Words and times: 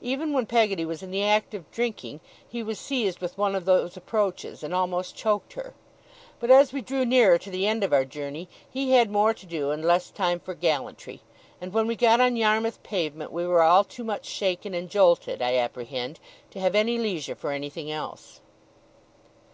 Even 0.00 0.32
when 0.32 0.46
Peggotty 0.46 0.86
was 0.86 1.02
in 1.02 1.10
the 1.10 1.22
act 1.22 1.52
of 1.52 1.70
drinking, 1.70 2.20
he 2.48 2.62
was 2.62 2.78
seized 2.78 3.18
with 3.20 3.36
one 3.36 3.54
of 3.54 3.66
those 3.66 3.94
approaches, 3.94 4.62
and 4.62 4.72
almost 4.72 5.14
choked 5.14 5.52
her. 5.52 5.74
But 6.40 6.50
as 6.50 6.72
we 6.72 6.80
drew 6.80 7.04
nearer 7.04 7.36
to 7.36 7.50
the 7.50 7.66
end 7.66 7.84
of 7.84 7.92
our 7.92 8.06
journey, 8.06 8.48
he 8.70 8.92
had 8.92 9.10
more 9.10 9.34
to 9.34 9.44
do 9.44 9.70
and 9.72 9.84
less 9.84 10.08
time 10.08 10.40
for 10.40 10.54
gallantry; 10.54 11.20
and 11.60 11.74
when 11.74 11.86
we 11.86 11.94
got 11.94 12.22
on 12.22 12.36
Yarmouth 12.36 12.82
pavement, 12.82 13.30
we 13.32 13.46
were 13.46 13.62
all 13.62 13.84
too 13.84 14.02
much 14.02 14.24
shaken 14.24 14.72
and 14.72 14.88
jolted, 14.88 15.42
I 15.42 15.56
apprehend, 15.56 16.20
to 16.52 16.60
have 16.60 16.74
any 16.74 16.96
leisure 16.96 17.34
for 17.34 17.52
anything 17.52 17.90
else. 17.92 18.40